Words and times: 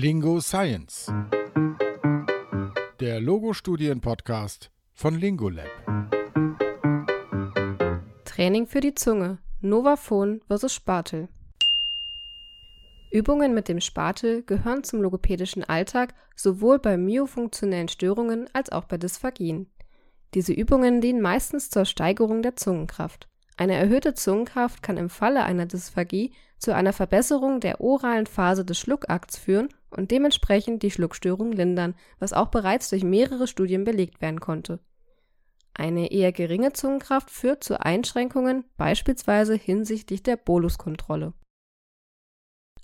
Lingo 0.00 0.38
Science. 0.38 1.12
Der 3.00 3.20
Logo-Studien-Podcast 3.20 4.70
von 4.94 5.18
Lingolab. 5.18 5.66
Training 8.24 8.68
für 8.68 8.78
die 8.78 8.94
Zunge. 8.94 9.38
Novaphon 9.60 10.40
versus 10.46 10.72
Spatel. 10.72 11.28
Übungen 13.10 13.54
mit 13.54 13.66
dem 13.66 13.80
Spatel 13.80 14.44
gehören 14.44 14.84
zum 14.84 15.02
logopädischen 15.02 15.64
Alltag 15.64 16.14
sowohl 16.36 16.78
bei 16.78 16.96
myofunktionellen 16.96 17.88
Störungen 17.88 18.48
als 18.52 18.70
auch 18.70 18.84
bei 18.84 18.98
Dysphagien. 18.98 19.66
Diese 20.32 20.52
Übungen 20.52 21.00
dienen 21.00 21.20
meistens 21.20 21.70
zur 21.70 21.84
Steigerung 21.84 22.42
der 22.42 22.54
Zungenkraft. 22.54 23.27
Eine 23.58 23.74
erhöhte 23.74 24.14
Zungenkraft 24.14 24.84
kann 24.84 24.96
im 24.96 25.10
Falle 25.10 25.42
einer 25.42 25.66
Dysphagie 25.66 26.32
zu 26.58 26.72
einer 26.72 26.92
Verbesserung 26.92 27.58
der 27.58 27.80
oralen 27.80 28.26
Phase 28.26 28.64
des 28.64 28.78
Schluckakts 28.78 29.36
führen 29.36 29.68
und 29.90 30.12
dementsprechend 30.12 30.84
die 30.84 30.92
Schluckstörung 30.92 31.50
lindern, 31.50 31.96
was 32.20 32.32
auch 32.32 32.48
bereits 32.48 32.88
durch 32.88 33.02
mehrere 33.02 33.48
Studien 33.48 33.82
belegt 33.82 34.20
werden 34.20 34.38
konnte. 34.38 34.78
Eine 35.74 36.12
eher 36.12 36.30
geringe 36.30 36.72
Zungenkraft 36.72 37.30
führt 37.30 37.64
zu 37.64 37.80
Einschränkungen, 37.80 38.64
beispielsweise 38.76 39.56
hinsichtlich 39.56 40.22
der 40.22 40.36
Boluskontrolle. 40.36 41.32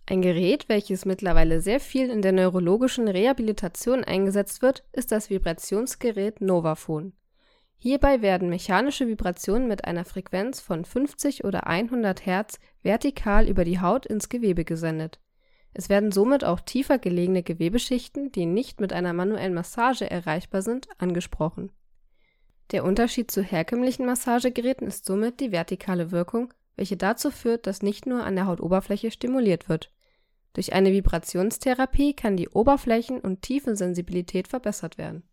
Ein 0.06 0.22
Gerät, 0.22 0.68
welches 0.68 1.04
mittlerweile 1.04 1.60
sehr 1.60 1.78
viel 1.78 2.10
in 2.10 2.20
der 2.20 2.32
neurologischen 2.32 3.06
Rehabilitation 3.06 4.02
eingesetzt 4.02 4.60
wird, 4.60 4.82
ist 4.92 5.12
das 5.12 5.30
Vibrationsgerät 5.30 6.40
Novaphone. 6.40 7.12
Hierbei 7.76 8.22
werden 8.22 8.48
mechanische 8.48 9.06
Vibrationen 9.08 9.68
mit 9.68 9.84
einer 9.84 10.04
Frequenz 10.04 10.60
von 10.60 10.84
50 10.84 11.44
oder 11.44 11.66
100 11.66 12.24
Hertz 12.24 12.58
vertikal 12.82 13.48
über 13.48 13.64
die 13.64 13.80
Haut 13.80 14.06
ins 14.06 14.28
Gewebe 14.28 14.64
gesendet. 14.64 15.20
Es 15.74 15.88
werden 15.88 16.12
somit 16.12 16.44
auch 16.44 16.60
tiefer 16.60 16.98
gelegene 16.98 17.42
Gewebeschichten, 17.42 18.30
die 18.30 18.46
nicht 18.46 18.80
mit 18.80 18.92
einer 18.92 19.12
manuellen 19.12 19.54
Massage 19.54 20.08
erreichbar 20.08 20.62
sind, 20.62 20.88
angesprochen. 20.98 21.72
Der 22.70 22.84
Unterschied 22.84 23.30
zu 23.30 23.42
herkömmlichen 23.42 24.06
Massagegeräten 24.06 24.86
ist 24.86 25.04
somit 25.04 25.40
die 25.40 25.52
vertikale 25.52 26.12
Wirkung, 26.12 26.54
welche 26.76 26.96
dazu 26.96 27.30
führt, 27.30 27.66
dass 27.66 27.82
nicht 27.82 28.06
nur 28.06 28.24
an 28.24 28.36
der 28.36 28.46
Hautoberfläche 28.46 29.10
stimuliert 29.10 29.68
wird. 29.68 29.92
Durch 30.54 30.72
eine 30.72 30.92
Vibrationstherapie 30.92 32.14
kann 32.14 32.36
die 32.36 32.48
Oberflächen- 32.48 33.20
und 33.20 33.42
Tiefensensibilität 33.42 34.48
verbessert 34.48 34.96
werden. 34.96 35.24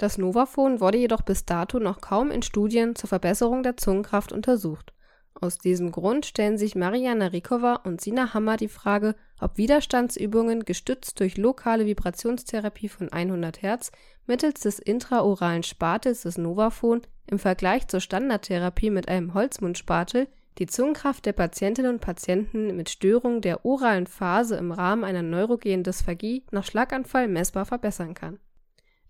Das 0.00 0.16
Novaphone 0.16 0.80
wurde 0.80 0.96
jedoch 0.96 1.20
bis 1.20 1.44
dato 1.44 1.78
noch 1.78 2.00
kaum 2.00 2.30
in 2.30 2.40
Studien 2.40 2.96
zur 2.96 3.10
Verbesserung 3.10 3.62
der 3.62 3.76
Zungenkraft 3.76 4.32
untersucht. 4.32 4.94
Aus 5.34 5.58
diesem 5.58 5.92
Grund 5.92 6.24
stellen 6.24 6.56
sich 6.56 6.74
Mariana 6.74 7.26
Rikova 7.26 7.74
und 7.84 8.00
Sina 8.00 8.32
Hammer 8.32 8.56
die 8.56 8.68
Frage, 8.68 9.14
ob 9.42 9.58
Widerstandsübungen 9.58 10.64
gestützt 10.64 11.20
durch 11.20 11.36
lokale 11.36 11.84
Vibrationstherapie 11.84 12.88
von 12.88 13.12
100 13.12 13.60
Hertz 13.60 13.92
mittels 14.26 14.60
des 14.60 14.78
intraoralen 14.78 15.64
Spatels 15.64 16.22
des 16.22 16.38
Novaphone 16.38 17.02
im 17.26 17.38
Vergleich 17.38 17.86
zur 17.86 18.00
Standardtherapie 18.00 18.88
mit 18.88 19.06
einem 19.06 19.34
Holzmundspatel 19.34 20.28
die 20.56 20.66
Zungenkraft 20.66 21.26
der 21.26 21.34
Patientinnen 21.34 21.92
und 21.92 22.00
Patienten 22.00 22.74
mit 22.74 22.88
Störung 22.88 23.42
der 23.42 23.66
oralen 23.66 24.06
Phase 24.06 24.56
im 24.56 24.72
Rahmen 24.72 25.04
einer 25.04 25.22
neurogenen 25.22 25.84
Dysphagie 25.84 26.46
nach 26.52 26.64
Schlaganfall 26.64 27.28
messbar 27.28 27.66
verbessern 27.66 28.14
kann 28.14 28.38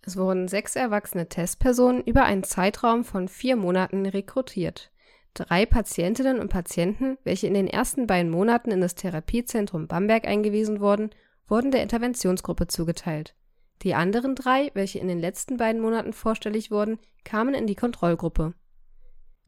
es 0.02 0.16
wurden 0.16 0.48
sechs 0.48 0.76
erwachsene 0.76 1.28
Testpersonen 1.28 2.02
über 2.02 2.24
einen 2.24 2.42
Zeitraum 2.42 3.04
von 3.04 3.28
vier 3.28 3.56
Monaten 3.56 4.06
rekrutiert. 4.06 4.90
Drei 5.34 5.66
Patientinnen 5.66 6.40
und 6.40 6.48
Patienten, 6.48 7.18
welche 7.22 7.46
in 7.46 7.54
den 7.54 7.68
ersten 7.68 8.06
beiden 8.06 8.30
Monaten 8.30 8.70
in 8.70 8.80
das 8.80 8.94
Therapiezentrum 8.94 9.86
Bamberg 9.86 10.26
eingewiesen 10.26 10.80
wurden, 10.80 11.10
wurden 11.46 11.70
der 11.70 11.82
Interventionsgruppe 11.82 12.66
zugeteilt. 12.66 13.34
Die 13.82 13.94
anderen 13.94 14.34
drei, 14.34 14.70
welche 14.74 14.98
in 14.98 15.08
den 15.08 15.20
letzten 15.20 15.56
beiden 15.56 15.80
Monaten 15.80 16.12
vorstellig 16.12 16.70
wurden, 16.70 16.98
kamen 17.24 17.54
in 17.54 17.66
die 17.66 17.76
Kontrollgruppe. 17.76 18.54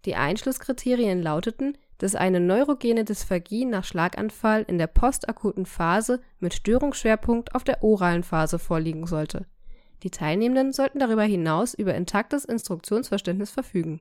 Die 0.05 0.15
Einschlusskriterien 0.15 1.23
lauteten, 1.23 1.79
dass 1.99 2.15
eine 2.15 2.41
neurogene 2.41 3.05
Dysphagie 3.05 3.65
nach 3.65 3.85
Schlaganfall 3.85 4.65
in 4.67 4.79
der 4.79 4.87
postakuten 4.87 5.67
Phase 5.67 6.21
mit 6.41 6.55
Störungsschwerpunkt 6.55 7.55
auf 7.55 7.65
der 7.65 7.83
oralen 7.83 8.23
Phase 8.23 8.59
vorliegen 8.59 9.07
sollte 9.07 9.47
die 10.03 10.11
Teilnehmenden 10.11 10.73
sollten 10.73 10.99
darüber 10.99 11.23
hinaus 11.23 11.75
über 11.75 11.95
intaktes 11.95 12.45
Instruktionsverständnis 12.45 13.51
verfügen. 13.51 14.01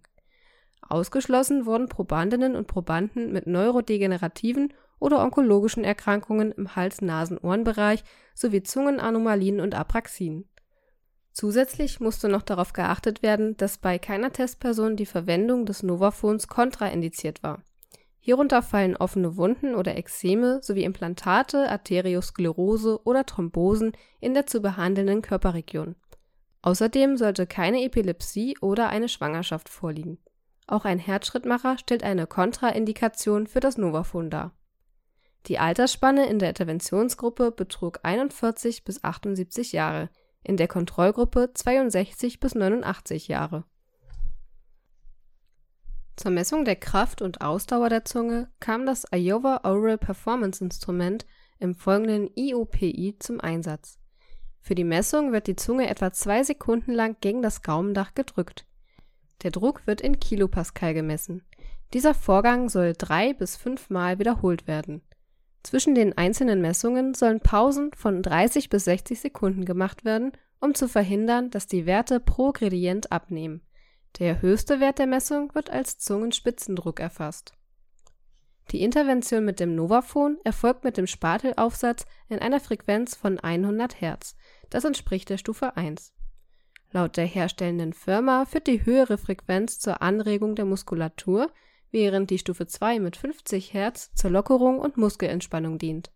Ausgeschlossen 0.82 1.66
wurden 1.66 1.88
Probandinnen 1.90 2.56
und 2.56 2.68
Probanden 2.68 3.32
mit 3.32 3.48
neurodegenerativen 3.48 4.74
oder 5.00 5.24
onkologischen 5.24 5.84
Erkrankungen 5.84 6.52
im 6.52 6.76
Hals-Nasen-Ohren-Bereich 6.76 8.04
sowie 8.34 8.64
Zungenanomalien 8.64 9.60
und 9.60 9.76
Apraxien. 9.76 10.46
Zusätzlich 11.32 12.00
musste 12.00 12.28
noch 12.28 12.42
darauf 12.42 12.74
geachtet 12.74 13.24
werden, 13.24 13.56
dass 13.58 13.78
bei 13.78 13.98
keiner 14.00 14.34
Testperson 14.34 14.98
die 14.98 15.06
Verwendung 15.06 15.66
des 15.66 15.82
Novaphones 15.82 16.48
kontraindiziert 16.48 17.42
war 17.42 17.64
Hierunter 18.24 18.62
fallen 18.62 18.96
offene 18.96 19.36
Wunden 19.36 19.74
oder 19.74 19.98
Ekzeme 19.98 20.62
sowie 20.62 20.84
Implantate, 20.84 21.68
Arteriosklerose 21.70 23.02
oder 23.04 23.26
Thrombosen 23.26 23.94
in 24.20 24.36
der 24.36 24.46
zu 24.46 24.62
behandelnden 24.62 25.24
Körperregion. 25.24 25.96
Außerdem 26.62 27.18
sollte 27.18 27.48
keine 27.48 27.84
Epilepsie 27.84 28.56
oder 28.62 28.90
eine 28.90 29.10
Schwangerschaft 29.10 29.70
vorliegen. 29.70 30.20
Auch 30.68 30.86
ein 30.86 31.00
Herzschrittmacher 31.00 31.80
stellt 31.80 32.04
eine 32.04 32.28
Kontraindikation 32.28 33.48
für 33.48 33.60
das 33.60 33.80
Novaphone 33.80 34.30
dar. 34.30 34.54
Die 35.48 35.58
Altersspanne 35.58 36.28
in 36.28 36.38
der 36.38 36.50
Interventionsgruppe 36.50 37.52
betrug 37.52 38.02
41 38.04 38.84
bis 38.84 39.04
78 39.04 39.72
Jahre, 39.72 40.12
in 40.44 40.58
der 40.58 40.68
Kontrollgruppe 40.68 41.52
62 41.56 42.40
bis 42.40 42.54
89 42.54 43.28
Jahre 43.28 43.66
zur 46.18 46.32
Messung 46.32 46.66
der 46.66 46.76
Kraft 46.76 47.22
und 47.22 47.42
Ausdauer 47.42 47.90
der 47.90 48.06
Zunge 48.06 48.50
kam 48.60 48.86
das 48.86 49.06
Iowa 49.12 49.62
Oral 49.64 49.98
Performance 49.98 50.64
Instrument 50.64 51.26
im 51.60 51.74
folgenden 51.74 52.30
IOPI 52.36 53.16
zum 53.20 53.40
Einsatz. 53.40 53.98
Für 54.60 54.76
die 54.76 54.84
Messung 54.84 55.32
wird 55.32 55.48
die 55.48 55.56
Zunge 55.56 55.90
etwa 55.90 56.12
zwei 56.12 56.44
Sekunden 56.44 56.92
lang 56.92 57.16
gegen 57.22 57.42
das 57.42 57.62
Gaumendach 57.62 58.14
gedrückt. 58.14 58.66
Der 59.44 59.52
Druck 59.52 59.88
wird 59.88 60.02
in 60.02 60.20
Kilopascal 60.20 60.94
gemessen. 60.94 61.44
Dieser 61.94 62.14
Vorgang 62.14 62.70
soll 62.70 62.94
drei 62.96 63.34
bis 63.34 63.56
fünfmal 63.56 64.20
wiederholt 64.20 64.68
werden. 64.68 65.02
Zwischen 65.64 65.96
den 65.96 66.18
einzelnen 66.18 66.62
Messungen 66.62 67.14
sollen 67.14 67.40
Pausen 67.40 67.92
von 67.96 68.22
30 68.22 68.70
bis 68.70 68.86
60 68.86 69.20
Sekunden 69.20 69.66
gemacht 69.66 70.06
werden, 70.06 70.32
um 70.60 70.76
zu 70.76 70.88
verhindern, 70.88 71.50
dass 71.50 71.68
die 71.68 71.86
Werte 71.86 72.20
pro 72.20 72.52
Gradient 72.52 73.12
abnehmen 73.12 73.62
der 74.20 74.42
höchste 74.42 74.80
Wert 74.80 75.00
der 75.00 75.08
Messung 75.08 75.54
wird 75.56 75.70
als 75.70 75.98
Zungenspitzendruck 75.98 77.00
erfasst. 77.00 77.54
Die 78.72 78.84
Intervention 78.84 79.44
mit 79.44 79.60
dem 79.60 79.76
Novaphone 79.76 80.38
erfolgt 80.44 80.84
mit 80.84 80.98
dem 80.98 81.08
Spatelaufsatz 81.08 82.06
in 82.30 82.40
einer 82.40 82.60
Frequenz 82.60 83.16
von 83.16 83.40
100 83.40 84.00
Hertz, 84.00 84.36
das 84.70 84.86
entspricht 84.86 85.30
der 85.30 85.38
Stufe 85.38 85.76
1. 85.76 86.14
Laut 86.92 87.18
der 87.18 87.26
herstellenden 87.26 87.94
Firma 87.94 88.46
führt 88.46 88.68
die 88.68 88.86
höhere 88.86 89.18
Frequenz 89.18 89.80
zur 89.80 90.02
Anregung 90.02 90.56
der 90.56 90.66
Muskulatur, 90.66 91.52
während 91.90 92.30
die 92.30 92.38
Stufe 92.38 92.68
2 92.68 93.00
mit 93.00 93.16
50 93.18 93.74
Hertz 93.74 94.14
zur 94.14 94.32
Lockerung 94.32 94.80
und 94.80 94.98
Muskelentspannung 94.98 95.78
dient. 95.78 96.12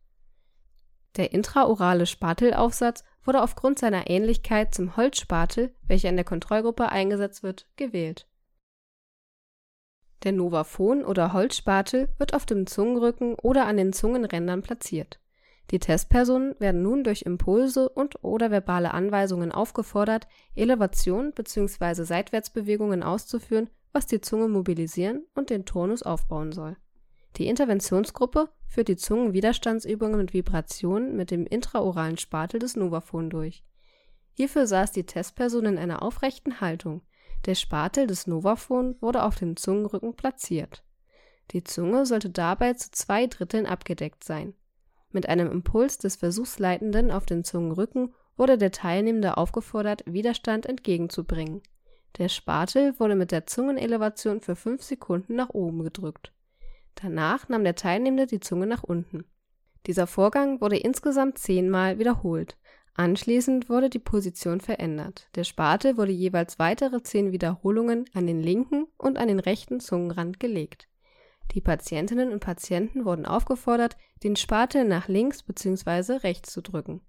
Der 1.15 1.33
intraorale 1.33 2.05
Spatelaufsatz 2.05 3.03
wurde 3.25 3.41
aufgrund 3.41 3.79
seiner 3.79 4.09
Ähnlichkeit 4.09 4.73
zum 4.73 4.95
Holzspatel, 4.95 5.73
welcher 5.87 6.09
in 6.09 6.15
der 6.15 6.25
Kontrollgruppe 6.25 6.89
eingesetzt 6.89 7.43
wird, 7.43 7.67
gewählt. 7.75 8.27
Der 10.23 10.31
Novaphon 10.31 11.03
oder 11.03 11.33
Holzspatel 11.33 12.09
wird 12.17 12.33
auf 12.33 12.45
dem 12.45 12.67
Zungenrücken 12.67 13.35
oder 13.35 13.67
an 13.67 13.77
den 13.77 13.93
Zungenrändern 13.93 14.61
platziert. 14.61 15.19
Die 15.71 15.79
Testpersonen 15.79 16.55
werden 16.59 16.83
nun 16.83 17.03
durch 17.03 17.23
Impulse 17.23 17.89
und/oder 17.89 18.51
verbale 18.51 18.93
Anweisungen 18.93 19.51
aufgefordert, 19.51 20.27
Elevation 20.55 21.31
bzw. 21.33 22.03
Seitwärtsbewegungen 22.03 23.03
auszuführen, 23.03 23.69
was 23.91 24.05
die 24.05 24.21
Zunge 24.21 24.47
mobilisieren 24.47 25.25
und 25.33 25.49
den 25.49 25.65
Tonus 25.65 26.03
aufbauen 26.03 26.51
soll 26.51 26.77
die 27.37 27.47
Interventionsgruppe 27.47 28.49
führt 28.65 28.87
die 28.87 28.95
Zungenwiderstandsübungen 28.95 30.17
mit 30.17 30.33
Vibrationen 30.33 31.15
mit 31.17 31.31
dem 31.31 31.45
intraoralen 31.45 32.17
Spatel 32.17 32.59
des 32.59 32.75
Novaphone 32.75 33.29
durch. 33.29 33.63
Hierfür 34.33 34.67
saß 34.67 34.91
die 34.91 35.05
Testperson 35.05 35.65
in 35.65 35.77
einer 35.77 36.01
aufrechten 36.01 36.61
Haltung. 36.61 37.01
Der 37.45 37.55
Spatel 37.55 38.07
des 38.07 38.27
Novaphone 38.27 38.95
wurde 39.01 39.23
auf 39.23 39.35
dem 39.35 39.55
Zungenrücken 39.57 40.15
platziert. 40.15 40.83
Die 41.51 41.63
Zunge 41.63 42.05
sollte 42.05 42.29
dabei 42.29 42.73
zu 42.73 42.89
zwei 42.91 43.27
Dritteln 43.27 43.65
abgedeckt 43.65 44.23
sein. 44.23 44.53
Mit 45.11 45.29
einem 45.29 45.51
Impuls 45.51 45.97
des 45.97 46.15
Versuchsleitenden 46.15 47.11
auf 47.11 47.25
den 47.25 47.43
Zungenrücken 47.43 48.13
wurde 48.35 48.57
der 48.57 48.71
Teilnehmende 48.71 49.37
aufgefordert, 49.37 50.03
Widerstand 50.05 50.65
entgegenzubringen. 50.65 51.61
Der 52.17 52.29
Spatel 52.29 52.99
wurde 52.99 53.15
mit 53.15 53.31
der 53.31 53.45
Zungenelevation 53.45 54.41
für 54.41 54.55
fünf 54.55 54.83
Sekunden 54.83 55.35
nach 55.35 55.49
oben 55.49 55.83
gedrückt 55.83 56.34
Danach 56.95 57.49
nahm 57.49 57.63
der 57.63 57.75
Teilnehmende 57.75 58.25
die 58.25 58.39
Zunge 58.39 58.67
nach 58.67 58.83
unten. 58.83 59.25
Dieser 59.85 60.07
Vorgang 60.07 60.61
wurde 60.61 60.77
insgesamt 60.77 61.37
zehnmal 61.37 61.99
wiederholt. 61.99 62.57
Anschließend 62.95 63.69
wurde 63.69 63.89
die 63.89 63.99
Position 63.99 64.61
verändert. 64.61 65.27
Der 65.35 65.43
Spatel 65.43 65.97
wurde 65.97 66.13
jeweils 66.13 66.59
weitere 66.59 67.03
zehn 67.03 67.33
Wiederholungen 67.33 68.05
an 68.13 68.25
den 68.25 68.41
linken 68.41 68.87
und 68.97 69.17
an 69.17 69.27
den 69.27 69.39
rechten 69.39 69.81
Zungenrand 69.81 70.39
gelegt. 70.39 70.87
Die 71.51 71.61
Patientinnen 71.61 72.31
und 72.31 72.39
Patienten 72.39 73.05
wurden 73.05 73.25
aufgefordert, 73.25 73.97
den 74.23 74.37
Spatel 74.37 74.85
nach 74.85 75.09
links 75.09 75.43
bzw. 75.43 76.13
rechts 76.23 76.51
zu 76.51 76.61
drücken. 76.61 77.01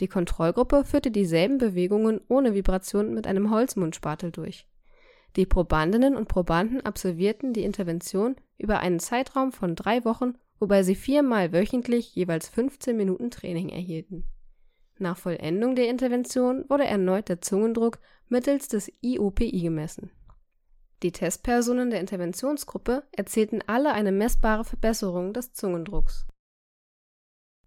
Die 0.00 0.08
Kontrollgruppe 0.08 0.84
führte 0.84 1.10
dieselben 1.10 1.58
Bewegungen 1.58 2.20
ohne 2.28 2.54
Vibration 2.54 3.12
mit 3.12 3.26
einem 3.26 3.50
Holzmundspatel 3.50 4.30
durch. 4.30 4.68
Die 5.36 5.46
Probandinnen 5.46 6.16
und 6.16 6.28
Probanden 6.28 6.80
absolvierten 6.84 7.52
die 7.52 7.64
Intervention 7.64 8.36
über 8.56 8.80
einen 8.80 8.98
Zeitraum 8.98 9.52
von 9.52 9.74
drei 9.74 10.04
Wochen, 10.04 10.34
wobei 10.58 10.82
sie 10.82 10.94
viermal 10.94 11.52
wöchentlich 11.52 12.14
jeweils 12.14 12.48
15 12.48 12.96
Minuten 12.96 13.30
Training 13.30 13.68
erhielten. 13.68 14.24
Nach 14.98 15.16
Vollendung 15.16 15.76
der 15.76 15.88
Intervention 15.88 16.64
wurde 16.68 16.84
erneut 16.84 17.28
der 17.28 17.40
Zungendruck 17.40 17.98
mittels 18.28 18.68
des 18.68 18.92
IOPI 19.00 19.62
gemessen. 19.62 20.10
Die 21.04 21.12
Testpersonen 21.12 21.90
der 21.90 22.00
Interventionsgruppe 22.00 23.04
erzählten 23.12 23.60
alle 23.68 23.92
eine 23.92 24.10
messbare 24.10 24.64
Verbesserung 24.64 25.32
des 25.32 25.52
Zungendrucks. 25.52 26.26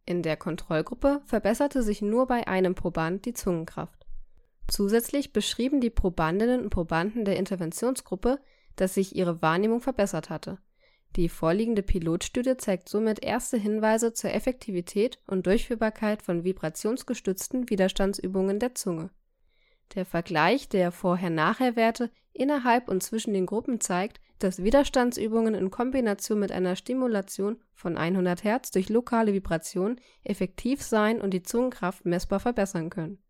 In 0.06 0.22
der 0.22 0.36
Kontrollgruppe 0.36 1.22
verbesserte 1.24 1.84
sich 1.84 2.02
nur 2.02 2.28
bei 2.28 2.48
einem 2.48 2.76
Proband 2.76 3.26
die 3.26 3.34
Zungenkraft. 3.34 4.01
Zusätzlich 4.72 5.34
beschrieben 5.34 5.82
die 5.82 5.90
Probandinnen 5.90 6.62
und 6.62 6.70
Probanden 6.70 7.26
der 7.26 7.36
Interventionsgruppe, 7.36 8.40
dass 8.78 8.94
sich 8.94 9.18
ihre 9.18 9.42
Wahrnehmung 9.42 9.82
verbessert 9.82 10.30
hatte. 10.30 10.60
Die 11.18 11.28
vorliegende 11.28 11.84
Pilotstudie 11.84 12.56
zeigt 12.56 12.88
somit 12.88 13.22
erste 13.22 13.58
Hinweise 13.58 14.14
zur 14.14 14.34
Effektivität 14.34 15.20
und 15.28 15.46
Durchführbarkeit 15.46 16.22
von 16.22 16.46
vibrationsgestützten 16.46 17.70
Widerstandsübungen 17.70 18.60
der 18.60 18.74
Zunge. 18.74 19.10
Der 19.94 20.06
Vergleich 20.06 20.70
der 20.70 20.94
Vorher-Nachher-Werte 20.94 22.10
innerhalb 22.32 22.88
und 22.88 23.04
zwischen 23.04 23.34
den 23.34 23.48
Gruppen 23.48 23.82
zeigt, 23.82 24.22
dass 24.40 24.64
Widerstandsübungen 24.64 25.54
in 25.54 25.70
Kombination 25.70 26.40
mit 26.40 26.54
einer 26.54 26.78
Stimulation 26.78 27.60
von 27.74 27.98
100 27.98 28.46
Hertz 28.46 28.72
durch 28.72 28.88
lokale 28.88 29.34
Vibration 29.34 30.00
effektiv 30.24 30.82
sein 30.82 31.20
und 31.20 31.34
die 31.34 31.44
Zungenkraft 31.44 32.06
messbar 32.06 32.40
verbessern 32.40 32.90
können. 32.90 33.22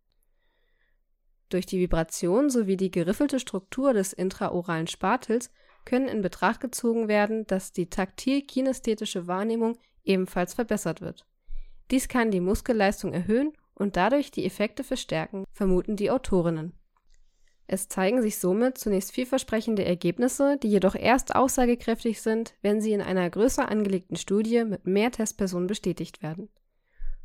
Durch 1.52 1.66
die 1.66 1.80
Vibration 1.80 2.48
sowie 2.48 2.78
die 2.78 2.90
geriffelte 2.90 3.38
Struktur 3.38 3.92
des 3.92 4.14
intraoralen 4.14 4.86
Spatels 4.86 5.50
können 5.84 6.08
in 6.08 6.22
Betracht 6.22 6.60
gezogen 6.60 7.08
werden, 7.08 7.46
dass 7.46 7.72
die 7.72 7.90
taktil-kinästhetische 7.90 9.26
Wahrnehmung 9.26 9.76
ebenfalls 10.02 10.54
verbessert 10.54 11.02
wird. 11.02 11.26
Dies 11.90 12.08
kann 12.08 12.30
die 12.30 12.40
Muskelleistung 12.40 13.12
erhöhen 13.12 13.52
und 13.74 13.96
dadurch 13.96 14.30
die 14.30 14.46
Effekte 14.46 14.82
verstärken, 14.82 15.44
vermuten 15.52 15.96
die 15.96 16.10
Autorinnen. 16.10 16.72
Es 17.66 17.86
zeigen 17.86 18.22
sich 18.22 18.38
somit 18.38 18.78
zunächst 18.78 19.12
vielversprechende 19.12 19.84
Ergebnisse, 19.84 20.56
die 20.56 20.70
jedoch 20.70 20.94
erst 20.94 21.34
aussagekräftig 21.34 22.22
sind, 22.22 22.54
wenn 22.62 22.80
sie 22.80 22.94
in 22.94 23.02
einer 23.02 23.28
größer 23.28 23.68
angelegten 23.68 24.16
Studie 24.16 24.64
mit 24.64 24.86
mehr 24.86 25.10
Testpersonen 25.10 25.66
bestätigt 25.66 26.22
werden. 26.22 26.48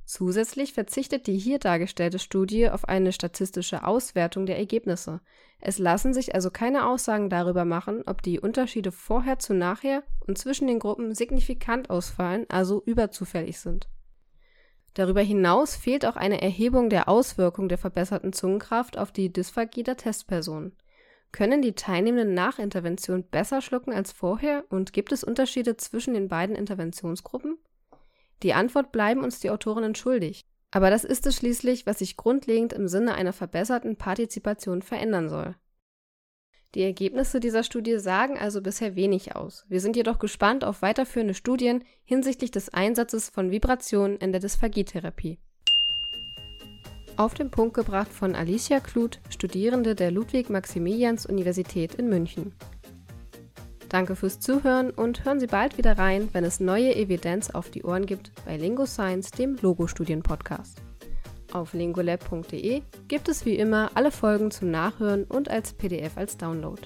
Zusätzlich 0.07 0.71
verzichtet 0.71 1.27
die 1.27 1.37
hier 1.37 1.59
dargestellte 1.59 2.17
Studie 2.17 2.69
auf 2.69 2.87
eine 2.87 3.11
statistische 3.11 3.85
Auswertung 3.85 4.45
der 4.45 4.57
Ergebnisse. 4.57 5.19
Es 5.59 5.79
lassen 5.79 6.13
sich 6.13 6.33
also 6.33 6.49
keine 6.49 6.87
Aussagen 6.87 7.29
darüber 7.29 7.65
machen, 7.65 8.03
ob 8.05 8.21
die 8.21 8.39
Unterschiede 8.39 8.93
vorher 8.93 9.37
zu 9.37 9.53
nachher 9.53 10.03
und 10.25 10.37
zwischen 10.37 10.65
den 10.65 10.79
Gruppen 10.79 11.13
signifikant 11.13 11.89
ausfallen, 11.89 12.45
also 12.47 12.81
überzufällig 12.85 13.59
sind. 13.59 13.89
Darüber 14.93 15.19
hinaus 15.19 15.75
fehlt 15.75 16.05
auch 16.05 16.15
eine 16.15 16.41
Erhebung 16.41 16.89
der 16.89 17.09
Auswirkung 17.09 17.67
der 17.67 17.77
verbesserten 17.77 18.31
Zungenkraft 18.31 18.97
auf 18.97 19.11
die 19.11 19.33
Dysphagie 19.33 19.83
der 19.83 19.97
Testperson. 19.97 20.71
Können 21.33 21.61
die 21.61 21.73
Teilnehmenden 21.73 22.33
nach 22.33 22.59
Intervention 22.59 23.25
besser 23.25 23.61
schlucken 23.61 23.91
als 23.91 24.13
vorher 24.13 24.63
und 24.69 24.93
gibt 24.93 25.11
es 25.11 25.25
Unterschiede 25.25 25.75
zwischen 25.75 26.13
den 26.13 26.29
beiden 26.29 26.55
Interventionsgruppen? 26.55 27.57
Die 28.43 28.53
Antwort 28.53 28.91
bleiben 28.91 29.23
uns 29.23 29.39
die 29.39 29.49
Autorinnen 29.49 29.95
schuldig. 29.95 30.45
Aber 30.71 30.89
das 30.89 31.03
ist 31.03 31.25
es 31.25 31.35
schließlich, 31.37 31.85
was 31.85 31.99
sich 31.99 32.17
grundlegend 32.17 32.73
im 32.73 32.87
Sinne 32.87 33.15
einer 33.15 33.33
verbesserten 33.33 33.95
Partizipation 33.95 34.81
verändern 34.81 35.29
soll. 35.29 35.55
Die 36.75 36.83
Ergebnisse 36.83 37.39
dieser 37.39 37.63
Studie 37.63 37.97
sagen 37.97 38.37
also 38.37 38.61
bisher 38.61 38.95
wenig 38.95 39.35
aus. 39.35 39.65
Wir 39.69 39.79
sind 39.79 39.95
jedoch 39.95 40.19
gespannt 40.19 40.65
auf 40.65 40.81
weiterführende 40.81 41.33
Studien 41.33 41.83
hinsichtlich 42.03 42.51
des 42.51 42.73
Einsatzes 42.73 43.29
von 43.29 43.49
Vibrationen 43.51 44.17
in 44.17 44.33
der 44.33 44.41
Dysphagietherapie. 44.41 45.39
Auf 47.15 47.33
den 47.33 47.49
Punkt 47.49 47.73
gebracht 47.73 48.11
von 48.11 48.35
Alicia 48.35 48.79
Kluth, 48.79 49.19
Studierende 49.29 49.95
der 49.95 50.11
Ludwig-Maximilians-Universität 50.11 51.95
in 51.95 52.09
München. 52.09 52.53
Danke 53.89 54.15
fürs 54.15 54.39
Zuhören 54.39 54.89
und 54.89 55.23
hören 55.23 55.39
Sie 55.39 55.47
bald 55.47 55.77
wieder 55.77 55.97
rein, 55.97 56.29
wenn 56.33 56.43
es 56.43 56.59
neue 56.59 56.95
Evidenz 56.95 57.49
auf 57.49 57.69
die 57.69 57.83
Ohren 57.83 58.05
gibt 58.05 58.31
bei 58.45 58.57
Lingo 58.57 58.85
Science, 58.85 59.31
dem 59.31 59.55
Logo-Studien-Podcast. 59.61 60.81
Auf 61.53 61.73
lingolab.de 61.73 62.81
gibt 63.07 63.29
es 63.29 63.45
wie 63.45 63.55
immer 63.55 63.91
alle 63.95 64.11
Folgen 64.11 64.51
zum 64.51 64.69
Nachhören 64.71 65.23
und 65.23 65.49
als 65.49 65.73
PDF 65.73 66.17
als 66.17 66.35
Download. 66.35 66.81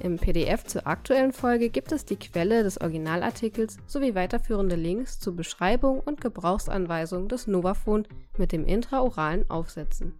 Im 0.00 0.16
PDF 0.16 0.64
zur 0.64 0.86
aktuellen 0.86 1.32
Folge 1.32 1.68
gibt 1.68 1.92
es 1.92 2.04
die 2.04 2.16
Quelle 2.16 2.62
des 2.62 2.80
Originalartikels 2.80 3.76
sowie 3.86 4.14
weiterführende 4.14 4.74
Links 4.74 5.20
zur 5.20 5.36
Beschreibung 5.36 6.00
und 6.00 6.20
Gebrauchsanweisung 6.20 7.28
des 7.28 7.46
Novaphone 7.46 8.08
mit 8.38 8.52
dem 8.52 8.64
intraoralen 8.64 9.48
Aufsetzen. 9.50 10.14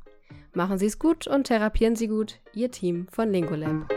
Machen 0.52 0.78
Sie 0.78 0.86
es 0.86 0.98
gut 0.98 1.26
und 1.26 1.44
therapieren 1.44 1.96
Sie 1.96 2.08
gut, 2.08 2.38
Ihr 2.52 2.70
Team 2.70 3.06
von 3.10 3.30
Lingolab. 3.30 3.88